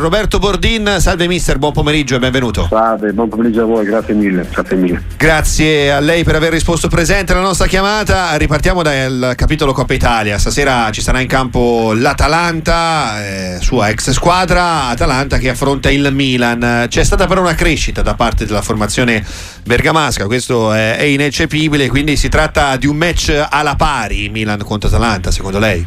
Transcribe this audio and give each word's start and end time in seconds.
Roberto 0.00 0.38
Bordin, 0.38 0.98
salve 1.00 1.26
mister, 1.26 1.58
buon 1.58 1.72
pomeriggio 1.72 2.14
e 2.14 2.18
benvenuto. 2.20 2.68
Salve, 2.70 3.12
buon 3.12 3.28
pomeriggio 3.28 3.62
a 3.62 3.64
voi, 3.64 3.84
grazie 3.84 4.14
mille, 4.14 4.46
grazie 4.48 4.76
mille. 4.76 5.02
Grazie 5.16 5.90
a 5.90 5.98
lei 5.98 6.22
per 6.22 6.36
aver 6.36 6.52
risposto 6.52 6.86
presente 6.86 7.32
alla 7.32 7.42
nostra 7.42 7.66
chiamata. 7.66 8.32
Ripartiamo 8.36 8.84
dal 8.84 9.32
capitolo 9.34 9.72
Coppa 9.72 9.94
Italia. 9.94 10.38
Stasera 10.38 10.88
ci 10.92 11.00
sarà 11.00 11.18
in 11.18 11.26
campo 11.26 11.94
l'Atalanta, 11.96 13.26
eh, 13.26 13.58
sua 13.60 13.88
ex 13.88 14.12
squadra, 14.12 14.86
Atalanta 14.86 15.38
che 15.38 15.48
affronta 15.48 15.90
il 15.90 16.10
Milan. 16.12 16.86
C'è 16.88 17.02
stata 17.02 17.26
però 17.26 17.40
una 17.40 17.56
crescita 17.56 18.00
da 18.00 18.14
parte 18.14 18.46
della 18.46 18.62
formazione 18.62 19.26
bergamasca, 19.64 20.26
questo 20.26 20.72
è, 20.72 20.96
è 20.96 21.02
ineccepibile, 21.02 21.88
quindi 21.88 22.16
si 22.16 22.28
tratta 22.28 22.76
di 22.76 22.86
un 22.86 22.94
match 22.94 23.46
alla 23.50 23.74
pari 23.74 24.28
Milan 24.28 24.62
contro 24.62 24.88
Atalanta, 24.88 25.32
secondo 25.32 25.58
lei? 25.58 25.84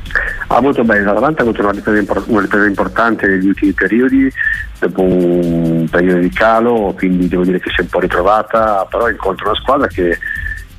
Ha 0.51 0.57
avuto 0.57 0.83
bene, 0.83 1.05
l'Atalanta 1.05 1.41
ha 1.41 1.45
avuto 1.45 1.61
una 1.61 1.71
ripresa, 1.71 2.13
una 2.27 2.41
ripresa 2.41 2.65
importante 2.65 3.25
negli 3.25 3.47
ultimi 3.47 3.71
periodi, 3.71 4.29
dopo 4.79 5.01
un 5.01 5.87
periodo 5.89 6.19
di 6.19 6.29
calo, 6.29 6.93
quindi 6.97 7.29
devo 7.29 7.45
dire 7.45 7.57
che 7.61 7.69
si 7.69 7.77
è 7.79 7.83
un 7.83 7.87
po' 7.87 8.01
ritrovata, 8.01 8.85
però 8.89 9.09
incontra 9.09 9.47
una 9.47 9.57
squadra 9.57 9.87
che 9.87 10.19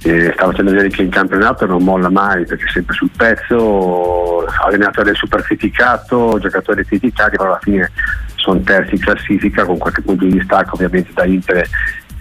eh, 0.03 0.31
sta 0.35 0.45
facendo 0.45 0.73
vedere 0.73 0.91
che 0.91 1.01
in 1.01 1.09
campionato 1.09 1.65
non 1.65 1.83
molla 1.83 2.11
mai 2.11 2.45
perché 2.45 2.65
è 2.65 2.71
sempre 2.71 2.95
sul 2.95 3.09
pezzo, 3.17 4.45
allenatore 4.63 5.15
super 5.15 5.41
criticato, 5.43 6.39
giocatori 6.39 6.85
criticati, 6.85 7.37
però 7.39 7.49
alla 7.49 7.61
fine 7.63 7.91
sono 8.37 8.61
terzi 8.61 8.97
in 8.97 9.01
classifica 9.01 9.65
con 9.65 9.79
qualche 9.79 10.03
punto 10.03 10.27
di 10.27 10.33
distacco 10.33 10.75
ovviamente 10.75 11.13
da 11.15 11.25
Inter 11.25 11.67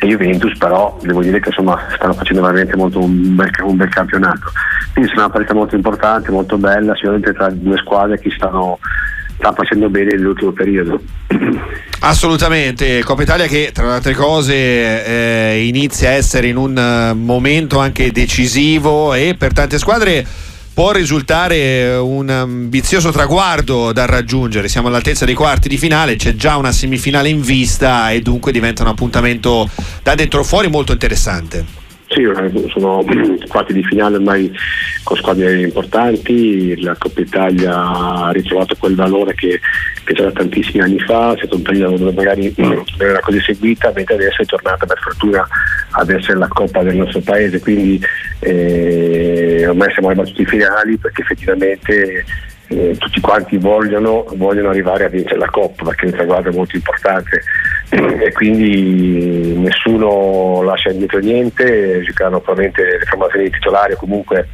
e 0.01 0.07
Juventus, 0.07 0.57
però 0.57 0.97
devo 1.03 1.21
dire 1.21 1.39
che 1.39 1.49
insomma, 1.49 1.77
stanno 1.93 2.13
facendo 2.13 2.41
veramente 2.41 2.75
molto 2.75 3.03
un, 3.03 3.35
bel, 3.35 3.51
un 3.61 3.75
bel 3.75 3.89
campionato. 3.89 4.51
Quindi 4.93 5.11
sarà 5.11 5.25
una 5.25 5.33
partita 5.33 5.53
molto 5.53 5.75
importante, 5.75 6.31
molto 6.31 6.57
bella, 6.57 6.95
sicuramente 6.95 7.33
tra 7.33 7.51
due 7.51 7.77
squadre 7.77 8.17
che 8.17 8.31
stanno, 8.31 8.79
stanno 9.37 9.53
facendo 9.53 9.89
bene 9.89 10.15
nell'ultimo 10.15 10.51
periodo. 10.53 10.99
Assolutamente, 12.01 13.03
Coppa 13.03 13.21
Italia 13.21 13.45
che 13.45 13.69
tra 13.71 13.85
le 13.85 13.93
altre 13.93 14.15
cose 14.15 14.55
eh, 14.55 15.65
inizia 15.67 16.09
a 16.09 16.13
essere 16.13 16.47
in 16.47 16.57
un 16.57 16.75
uh, 16.75 17.15
momento 17.15 17.77
anche 17.77 18.11
decisivo 18.11 19.13
e 19.13 19.35
per 19.37 19.53
tante 19.53 19.77
squadre 19.77 20.25
può 20.73 20.91
risultare 20.91 21.95
un 21.95 22.29
ambizioso 22.29 23.11
traguardo 23.11 23.91
da 23.91 24.05
raggiungere. 24.05 24.67
Siamo 24.67 24.87
all'altezza 24.87 25.25
dei 25.25 25.35
quarti 25.35 25.67
di 25.67 25.77
finale, 25.77 26.15
c'è 26.15 26.35
già 26.35 26.55
una 26.57 26.71
semifinale 26.71 27.29
in 27.29 27.41
vista 27.41 28.11
e 28.11 28.21
dunque 28.21 28.51
diventa 28.51 28.83
un 28.83 28.89
appuntamento 28.89 29.69
da 30.01 30.15
dentro 30.15 30.43
fuori 30.43 30.69
molto 30.69 30.93
interessante. 30.93 31.79
Sì, 32.07 32.23
sono 32.73 33.05
quarti 33.47 33.71
di 33.71 33.83
finale 33.83 34.17
ormai 34.17 34.51
con 35.03 35.15
squadre 35.15 35.61
importanti, 35.61 36.79
la 36.81 36.95
Coppa 36.97 37.21
Italia 37.21 37.73
ha 37.73 38.31
ritrovato 38.31 38.75
quel 38.77 38.95
valore 38.95 39.33
che, 39.33 39.61
che 40.03 40.13
c'era 40.13 40.31
tantissimi 40.31 40.83
anni 40.83 40.99
fa, 40.99 41.33
è 41.33 41.37
stato 41.37 41.55
un 41.55 41.61
periodo 41.61 41.97
dove 41.97 42.11
magari 42.11 42.53
non 42.57 42.83
era 42.99 43.19
così 43.21 43.39
seguita, 43.39 43.93
mentre 43.95 44.15
adesso 44.15 44.41
è 44.41 44.45
tornata 44.45 44.85
per 44.85 44.99
fortuna 44.99 45.47
ad 45.91 46.09
essere 46.09 46.37
la 46.37 46.47
Coppa 46.47 46.83
del 46.83 46.95
nostro 46.95 47.21
paese, 47.21 47.59
quindi 47.59 48.01
eh, 48.39 49.65
ormai 49.67 49.91
siamo 49.91 50.09
ai 50.09 50.45
finali 50.45 50.97
perché 50.97 51.21
effettivamente 51.21 52.25
eh, 52.67 52.95
tutti 52.97 53.19
quanti 53.19 53.57
vogliono, 53.57 54.25
vogliono, 54.35 54.69
arrivare 54.69 55.05
a 55.05 55.09
vincere 55.09 55.39
la 55.39 55.49
Coppa 55.49 55.83
perché 55.83 56.05
il 56.05 56.13
traguardo 56.13 56.49
è 56.49 56.53
molto 56.53 56.75
importante 56.75 57.43
e 57.89 58.31
quindi 58.31 59.57
nessuno 59.57 60.61
lascia 60.63 60.91
indietro 60.91 61.19
niente, 61.19 62.01
giocheranno 62.01 62.39
probabilmente 62.39 62.97
le 62.97 63.05
formazioni 63.05 63.49
titolari 63.49 63.93
o 63.93 63.97
comunque 63.97 64.47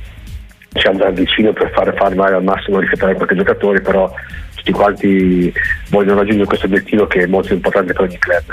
ci 0.74 0.88
andrà 0.88 1.10
vicino 1.10 1.54
per 1.54 1.72
fare 1.72 1.94
fare 1.94 2.36
al 2.36 2.44
massimo 2.44 2.80
rispettare 2.80 3.16
qualche 3.16 3.36
giocatore, 3.36 3.82
però 3.82 4.12
tutti 4.56 4.72
quanti 4.72 5.54
vogliono 5.90 6.20
raggiungere 6.20 6.48
questo 6.48 6.66
obiettivo 6.66 7.08
che 7.08 7.22
è 7.22 7.28
molto 7.28 7.54
importante 7.54 7.94
per 7.94 8.02
ogni 8.02 8.18
club. 8.18 8.44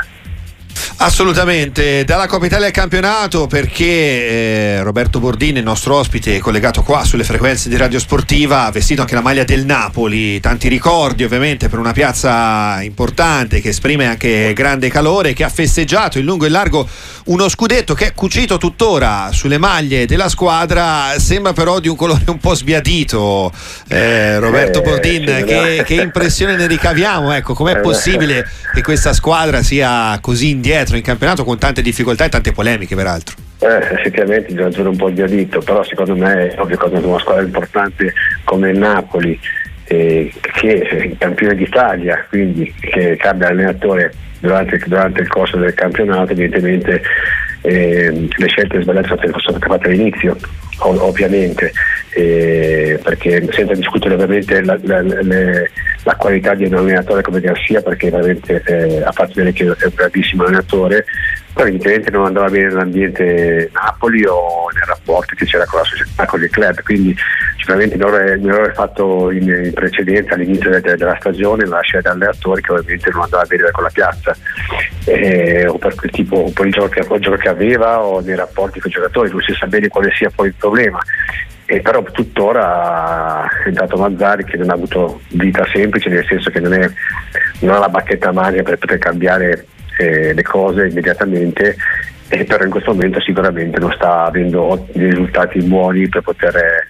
Assolutamente, 0.97 2.05
dalla 2.05 2.27
Coppa 2.27 2.47
Italia 2.47 2.67
al 2.67 2.73
campionato 2.73 3.47
perché 3.47 3.85
eh, 3.85 4.83
Roberto 4.83 5.19
Bordini, 5.19 5.59
il 5.59 5.65
nostro 5.65 5.97
ospite, 5.97 6.39
collegato 6.39 6.83
qua 6.83 7.05
sulle 7.05 7.25
frequenze 7.25 7.69
di 7.69 7.77
Radio 7.77 7.99
Sportiva, 7.99 8.65
ha 8.65 8.71
vestito 8.71 9.01
anche 9.01 9.15
la 9.15 9.21
maglia 9.21 9.43
del 9.43 9.67
Napoli, 9.67 10.39
tanti 10.41 10.69
ricordi 10.69 11.25
ovviamente 11.25 11.69
per 11.69 11.81
una 11.81 11.93
piazza 11.93 12.81
importante 12.83 13.61
che 13.61 13.71
esprime 13.71 14.07
anche 14.07 14.53
grande 14.55 14.89
calore, 14.89 15.33
che 15.33 15.43
ha 15.43 15.49
festeggiato 15.49 16.19
in 16.19 16.25
lungo 16.25 16.45
e 16.45 16.47
in 16.47 16.53
largo 16.53 16.89
uno 17.25 17.49
scudetto 17.49 17.95
che 17.95 18.07
è 18.07 18.15
cucito 18.15 18.57
tuttora 18.57 19.31
sulle 19.33 19.59
maglie 19.59 20.07
della 20.07 20.29
squadra, 20.29 21.13
sembra 21.19 21.53
però 21.53 21.81
di 21.81 21.89
un 21.89 21.97
colore 21.97 22.23
un 22.29 22.39
po' 22.39 22.55
sbiadito. 22.55 23.53
Eh, 23.89 24.39
Roberto 24.39 24.79
eh, 24.79 24.83
Bordin, 24.83 25.25
che, 25.45 25.83
che, 25.85 25.95
impressione 25.95 26.55
ne 26.55 26.67
ricaviamo? 26.67 27.33
Ecco, 27.33 27.53
com'è 27.53 27.81
possibile 27.81 28.49
che 28.73 28.83
questa 28.83 29.13
squadra 29.13 29.63
sia 29.63 30.17
così 30.21 30.51
indietro? 30.51 30.84
Indietro 30.85 30.97
in 30.97 31.03
campionato 31.03 31.45
con 31.45 31.59
tante 31.59 31.83
difficoltà 31.83 32.25
e 32.25 32.29
tante 32.29 32.53
polemiche 32.53 32.95
peraltro. 32.95 33.37
Eh, 33.59 33.67
effettivamente 33.67 34.47
bisogna 34.47 34.67
aggiungere 34.67 34.89
un 34.89 34.97
po' 34.97 35.11
di 35.11 35.23
adito, 35.23 35.61
però 35.61 35.83
secondo 35.83 36.15
me 36.15 36.51
è 36.51 36.61
ovvio 36.61 36.77
che 36.77 36.85
una 36.87 37.19
squadra 37.19 37.43
importante 37.43 38.13
come 38.45 38.71
il 38.71 38.79
Napoli, 38.79 39.39
eh, 39.85 40.33
che 40.41 40.81
è 40.81 40.95
il 41.05 41.17
campione 41.19 41.55
d'Italia, 41.55 42.25
quindi 42.29 42.73
che 42.79 43.17
cambia 43.17 43.49
allenatore 43.49 44.13
durante, 44.41 44.81
durante 44.87 45.23
il 45.23 45.29
corso 45.29 45.57
del 45.57 45.75
campionato, 45.75 46.33
evidentemente 46.33 47.03
eh, 47.63 48.29
le 48.37 48.47
scelte 48.49 48.83
sbagliate 48.83 49.09
sono 49.09 49.39
state 49.39 49.67
fatte 49.67 49.89
all'inizio, 49.89 50.37
ov- 50.79 51.01
ovviamente, 51.01 51.73
eh, 52.11 53.01
perché 53.03 53.49
senza 53.53 53.73
discutere 53.73 54.15
ovviamente 54.15 54.63
la, 54.63 54.79
la, 54.83 55.01
le, 55.01 55.71
la, 56.05 56.17
qualità 56.17 56.55
di 56.55 56.65
un 56.65 56.75
allenatore 56.75 57.23
come 57.23 57.41
Garcia, 57.41 57.81
perché 57.83 58.11
veramente 58.11 58.63
eh, 58.65 59.03
ha 59.03 59.13
fatto 59.13 59.33
vedere 59.35 59.53
che 59.53 59.65
è 59.65 59.87
un 59.87 59.95
grandissimo 59.95 60.45
allenatore, 60.45 61.05
però 61.55 61.69
evidentemente 61.69 62.11
non 62.11 62.27
andava 62.27 62.49
bene 62.49 62.67
nell'ambiente 62.67 63.71
Napoli 63.73 64.25
o 64.27 64.69
nei 64.75 64.85
rapporti 64.85 65.37
che 65.37 65.45
c'era 65.45 65.65
con 65.67 65.79
la 65.79 65.85
società, 65.85 66.27
con 66.27 66.43
il 66.43 66.51
club, 66.51 66.83
quindi 66.83 67.17
sicuramente 67.59 67.95
il 67.95 68.03
errore 68.03 68.73
fatto 68.75 69.31
in, 69.31 69.49
in 69.49 69.73
precedenza 69.73 70.35
all'inizio 70.35 70.69
della, 70.69 70.97
della 70.97 71.17
stagione 71.21 71.65
la 71.65 71.81
scelta 71.81 72.13
di 72.13 72.17
allenatori 72.17 72.61
che 72.61 72.73
ovviamente 72.73 73.11
non 73.11 73.23
andava 73.23 73.45
bene 73.45 73.71
con 73.71 73.85
la 73.85 73.91
piazza. 73.91 74.37
Eh, 75.07 75.67
o 75.69 75.79
per 75.79 75.95
quel 75.95 76.11
tipo 76.11 76.53
il 76.63 76.73
gioco, 76.73 77.19
gioco 77.19 77.37
che 77.37 77.49
aveva 77.49 78.03
o 78.03 78.21
nei 78.21 78.35
rapporti 78.35 78.81
con 78.81 78.91
i 78.91 78.95
giocatori, 78.95 79.31
non 79.31 79.41
si 79.41 79.55
sa 79.55 79.67
bene 79.67 79.89
quale 79.89 80.11
sia 80.13 80.31
poi 80.35 80.49
il 80.49 80.55
problema. 80.59 80.99
E 81.67 81.81
però 81.81 82.03
tuttora 82.03 83.49
è 83.65 83.69
entrato 83.69 83.97
Mazzari 83.97 84.45
che 84.45 84.57
non 84.57 84.71
ha 84.71 84.75
avuto 84.75 85.21
vita 85.29 85.65
semplice, 85.73 86.11
nel 86.11 86.27
senso 86.27 86.51
che 86.51 86.61
non, 86.61 86.75
è, 86.75 86.91
non 87.61 87.75
ha 87.77 87.79
la 87.79 87.89
bacchetta 87.89 88.33
magica 88.33 88.63
per 88.65 88.77
poter 88.77 88.99
cambiare 88.99 89.67
eh, 89.99 90.35
le 90.35 90.43
cose 90.43 90.87
immediatamente 90.87 91.77
e 92.29 92.45
però 92.45 92.65
in 92.65 92.71
questo 92.71 92.93
momento 92.93 93.21
sicuramente 93.21 93.79
non 93.79 93.93
sta 93.95 94.25
avendo 94.25 94.87
dei 94.93 95.11
risultati 95.11 95.61
buoni 95.63 96.09
per 96.09 96.23
poter 96.23 96.57
eh, 96.57 96.87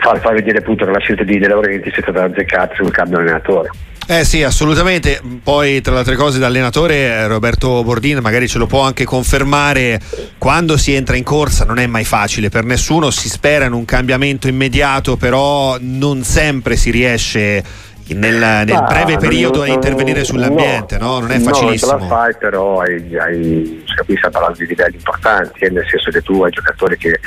far, 0.00 0.18
far 0.20 0.34
vedere 0.34 0.58
appunto 0.58 0.84
che 0.84 0.90
la 0.90 0.98
scelta 0.98 1.22
di 1.22 1.38
De 1.38 1.48
Laurenti 1.48 1.90
sia 1.90 2.02
stata 2.02 2.24
azzeccata 2.24 2.74
sul 2.74 2.90
cambio 2.90 3.18
allenatore. 3.18 3.70
Eh 4.06 4.24
sì, 4.24 4.42
assolutamente. 4.42 5.20
Poi, 5.40 5.80
tra 5.80 5.92
le 5.92 6.00
altre 6.00 6.16
cose, 6.16 6.40
l'allenatore 6.40 6.96
eh, 6.96 7.26
Roberto 7.28 7.84
Bordin 7.84 8.18
magari 8.18 8.48
ce 8.48 8.58
lo 8.58 8.66
può 8.66 8.80
anche 8.80 9.04
confermare. 9.04 10.00
Quando 10.36 10.76
si 10.76 10.92
entra 10.94 11.14
in 11.14 11.22
corsa 11.22 11.64
non 11.64 11.78
è 11.78 11.86
mai 11.86 12.04
facile 12.04 12.48
per 12.48 12.64
nessuno. 12.64 13.10
Si 13.10 13.28
spera 13.28 13.66
in 13.66 13.72
un 13.72 13.84
cambiamento 13.84 14.48
immediato, 14.48 15.16
però 15.16 15.76
non 15.78 16.24
sempre 16.24 16.74
si 16.74 16.90
riesce 16.90 17.62
nel, 18.14 18.64
nel 18.66 18.84
breve 18.86 19.16
periodo 19.18 19.62
a 19.62 19.66
intervenire 19.66 20.24
sull'ambiente, 20.24 20.98
no, 20.98 21.06
no? 21.06 21.18
Non 21.20 21.30
è 21.32 21.38
facilissimo. 21.38 21.92
No, 21.92 21.98
ce 21.98 22.04
la 22.04 22.08
fai, 22.08 22.34
però 22.36 22.80
hai, 22.80 23.18
hai, 23.18 23.84
qui 24.04 24.16
stiamo 24.16 24.30
parlando 24.30 24.58
di 24.58 24.66
livelli 24.66 24.96
importanti, 24.96 25.64
eh, 25.64 25.70
nel 25.70 25.86
senso 25.88 26.10
che 26.10 26.22
tu 26.22 26.42
hai 26.42 26.50
giocatori 26.50 26.96
che 26.96 27.20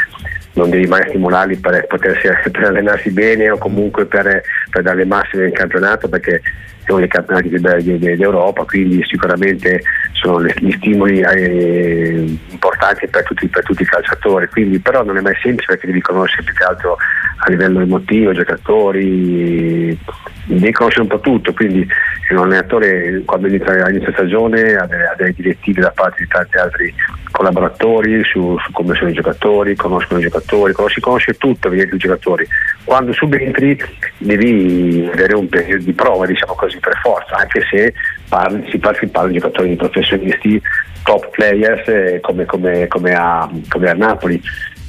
non 0.53 0.69
devi 0.69 0.85
mai 0.85 1.03
stimolarli 1.07 1.57
per, 1.57 1.85
potersi, 1.87 2.27
per 2.51 2.63
allenarsi 2.63 3.11
bene 3.11 3.49
o 3.49 3.57
comunque 3.57 4.05
per, 4.05 4.41
per 4.69 4.81
dare 4.81 4.97
le 4.97 5.05
massime 5.05 5.43
nel 5.43 5.53
campionato 5.53 6.07
perché 6.07 6.41
è 6.85 6.91
uno 6.91 6.99
dei 6.99 7.09
campionati 7.09 7.49
d'Europa, 7.49 8.63
quindi 8.65 9.03
sicuramente 9.05 9.81
sono 10.11 10.43
gli 10.43 10.71
stimoli 10.71 11.21
eh, 11.21 12.37
importanti 12.49 13.07
per 13.07 13.23
tutti, 13.23 13.47
per 13.47 13.63
tutti, 13.63 13.83
i 13.83 13.85
calciatori, 13.85 14.47
quindi, 14.47 14.79
però 14.79 15.03
non 15.03 15.17
è 15.17 15.21
mai 15.21 15.35
semplice 15.41 15.67
perché 15.67 15.87
devi 15.87 16.01
conoscere 16.01 16.43
più 16.43 16.53
che 16.53 16.63
altro 16.63 16.97
a 17.37 17.49
livello 17.49 17.81
emotivo, 17.81 18.31
giocatori, 18.31 19.97
devi 20.45 20.71
conoscere 20.71 21.03
un 21.03 21.09
po' 21.09 21.19
tutto, 21.19 21.53
quindi 21.53 21.87
un 22.33 22.37
allenatore 22.37 23.21
quando 23.25 23.47
inizia, 23.47 23.89
inizia 23.89 24.11
stagione 24.11 24.73
ha 24.73 24.85
delle, 24.85 25.05
ha 25.05 25.15
delle 25.15 25.33
direttive 25.33 25.81
da 25.81 25.91
parte 25.91 26.23
di 26.23 26.27
tanti 26.27 26.57
altri 26.57 26.93
collaboratori 27.31 28.23
su, 28.23 28.57
su, 28.59 28.71
come 28.71 28.95
sono 28.95 29.09
i 29.09 29.13
giocatori, 29.13 29.75
conoscono 29.75 30.19
i 30.19 30.23
giocatori, 30.23 30.73
conosci, 30.73 30.99
conosce 30.99 31.33
tutto 31.33 31.71
i 31.71 31.97
giocatori. 31.97 32.47
Quando 32.83 33.11
subentri 33.11 33.77
devi 34.17 35.09
avere 35.11 35.35
un 35.35 35.49
periodo 35.49 35.83
di 35.83 35.93
prova, 35.93 36.25
diciamo 36.25 36.53
così, 36.53 36.72
per 36.79 36.97
forza, 37.01 37.35
anche 37.35 37.61
se 37.69 37.93
parli, 38.27 38.69
si, 38.69 38.77
parla, 38.77 38.97
si 38.99 39.07
parla 39.07 39.29
di 39.29 39.37
giocatori 39.37 39.69
di 39.69 39.75
professionisti, 39.75 40.61
top 41.03 41.29
players 41.29 41.87
eh, 41.87 42.19
come, 42.21 42.45
come, 42.45 42.87
come, 42.87 43.13
a, 43.13 43.49
come 43.69 43.89
a 43.89 43.93
Napoli 43.93 44.41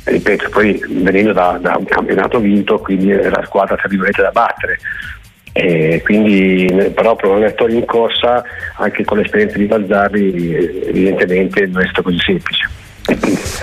ripeto, 0.04 0.48
poi 0.50 0.80
venendo 0.88 1.32
da, 1.32 1.58
da, 1.60 1.76
un 1.78 1.84
campionato 1.84 2.38
vinto, 2.38 2.78
quindi 2.78 3.12
la 3.12 3.42
squadra 3.44 3.76
tra 3.76 3.88
virgolette 3.88 4.22
da 4.22 4.30
battere. 4.30 4.78
E 5.56 6.00
quindi 6.02 6.90
però 6.92 7.14
per 7.14 7.70
in 7.70 7.84
corsa 7.84 8.42
anche 8.76 9.04
con 9.04 9.18
l'esperienza 9.18 9.56
di 9.56 9.66
Balzarri 9.66 10.88
evidentemente 10.88 11.64
non 11.66 11.82
è 11.82 11.84
stato 11.84 12.02
così 12.02 12.18
semplice 12.18 12.68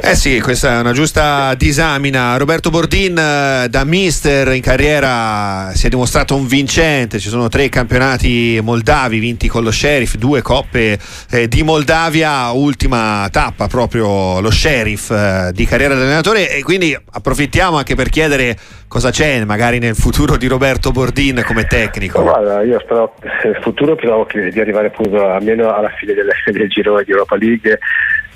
eh 0.04 0.16
sì, 0.16 0.40
questa 0.40 0.78
è 0.78 0.80
una 0.80 0.94
giusta 0.94 1.54
disamina. 1.56 2.38
Roberto 2.38 2.70
Bordin 2.70 3.18
eh, 3.18 3.68
da 3.70 3.84
mister 3.84 4.54
in 4.54 4.62
carriera 4.62 5.72
si 5.74 5.86
è 5.86 5.90
dimostrato 5.90 6.36
un 6.36 6.48
vincente, 6.48 7.20
ci 7.20 7.30
sono 7.30 7.48
tre 7.50 7.70
campionati 7.70 8.60
moldavi 8.62 9.20
vinti 9.20 9.48
con 9.48 9.64
lo 9.64 9.72
Sheriff, 9.72 10.16
due 10.16 10.42
coppe 10.42 10.98
eh, 11.30 11.48
di 11.48 11.64
Moldavia, 11.64 12.52
ultima 12.52 13.28
tappa 13.32 13.68
proprio 13.68 14.40
lo 14.40 14.52
Sheriff 14.52 15.12
eh, 15.12 15.52
di 15.54 15.66
carriera 15.66 15.94
dell'allenatore 15.94 16.50
e 16.50 16.64
quindi 16.64 16.98
approfittiamo 17.12 17.78
anche 17.78 17.96
per 17.96 18.10
chiedere 18.10 18.58
cosa 18.88 19.10
c'è 19.10 19.44
magari 19.46 19.80
nel 19.80 19.96
futuro 19.96 20.36
di 20.36 20.48
Roberto 20.48 20.92
Bordin 20.92 21.44
come 21.46 21.66
tecnico. 21.66 22.22
Guarda, 22.22 22.62
io 22.64 22.80
spero 22.82 23.14
nel 23.44 23.58
futuro 23.62 23.96
però 23.96 24.26
di 24.30 24.60
arrivare 24.60 24.88
appunto 24.88 25.30
almeno 25.30 25.74
alla 25.74 25.90
fine 25.98 26.14
del, 26.16 26.30
del 26.46 26.68
girone 26.70 27.04
di 27.04 27.12
Europa 27.12 27.38
League 27.38 27.80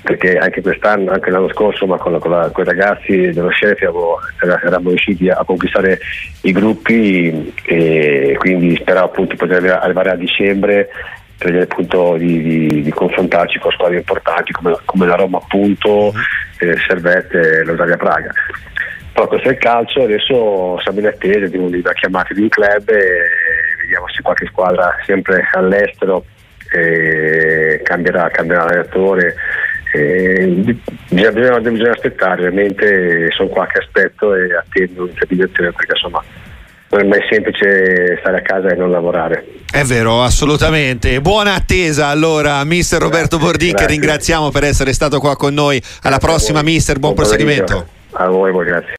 perché 0.06 0.38
anche 0.38 0.62
quest'anno, 0.62 1.05
anche 1.08 1.30
l'anno 1.30 1.48
scorso, 1.50 1.86
ma 1.86 1.96
con, 1.98 2.18
con, 2.18 2.30
la, 2.30 2.50
con 2.50 2.64
i 2.64 2.68
ragazzi 2.68 3.30
dello 3.30 3.48
chef 3.48 3.80
eravamo 3.80 4.88
riusciti 4.88 5.28
a 5.28 5.42
conquistare 5.44 5.98
i 6.42 6.52
gruppi 6.52 7.52
e 7.64 8.36
quindi 8.38 8.76
speravo 8.76 9.06
appunto 9.06 9.32
di 9.32 9.36
poter 9.36 9.64
arrivare 9.70 10.10
a 10.10 10.16
dicembre 10.16 10.88
per 11.38 11.54
appunto 11.54 12.16
di, 12.16 12.42
di, 12.42 12.82
di, 12.82 12.90
confrontarci 12.90 13.58
con 13.58 13.70
squadre 13.72 13.98
importanti 13.98 14.52
come, 14.52 14.76
come 14.84 15.06
la 15.06 15.16
Roma 15.16 15.38
appunto, 15.38 16.12
eh, 16.58 16.76
Servette 16.86 17.58
e 17.58 17.64
l'Osaria 17.64 17.96
Praga. 17.96 18.32
Però 19.12 19.28
questo 19.28 19.48
è 19.48 19.52
il 19.52 19.58
calcio, 19.58 20.02
adesso 20.02 20.78
siamo 20.82 21.00
in 21.00 21.06
attesa 21.06 21.46
di 21.46 21.56
una 21.56 21.92
chiamata 21.92 22.34
di 22.34 22.40
un 22.40 22.48
club 22.48 22.88
e 22.88 23.28
vediamo 23.80 24.08
se 24.08 24.22
qualche 24.22 24.46
squadra 24.46 24.94
sempre 25.04 25.46
all'estero 25.52 26.24
eh, 26.72 27.80
cambierà, 27.82 28.28
cambierà 28.30 28.64
l'allenatore 28.64 29.34
eh, 29.96 30.76
bisogna, 31.08 31.60
bisogna, 31.60 31.90
aspettare, 31.90 32.46
ovviamente 32.46 33.30
sono 33.30 33.48
qua 33.48 33.66
che 33.66 33.78
aspetto 33.78 34.34
e 34.34 34.54
attendo 34.54 35.02
un'interdizione 35.02 35.72
perché 35.72 35.92
insomma 35.92 36.22
non 36.88 37.00
è 37.00 37.04
mai 37.04 37.20
semplice 37.28 38.16
stare 38.20 38.38
a 38.38 38.42
casa 38.42 38.68
e 38.68 38.76
non 38.76 38.90
lavorare. 38.90 39.44
È 39.70 39.82
vero, 39.82 40.22
assolutamente. 40.22 41.20
Buona 41.20 41.54
attesa 41.54 42.06
allora, 42.06 42.62
mister 42.64 43.00
Roberto 43.00 43.38
Bordin, 43.38 43.74
che 43.74 43.86
ringraziamo 43.86 44.50
per 44.50 44.64
essere 44.64 44.92
stato 44.92 45.18
qua 45.18 45.36
con 45.36 45.52
noi. 45.52 45.82
Alla 46.02 46.18
prossima, 46.18 46.62
mister, 46.62 46.98
buon, 46.98 47.14
buon 47.14 47.26
proseguimento. 47.26 47.86
A 48.12 48.28
voi, 48.28 48.52
grazie. 48.64 48.94